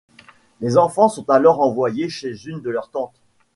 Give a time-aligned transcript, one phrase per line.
[0.61, 3.21] Les enfants sont alors envoyés chez une de leurs tantes.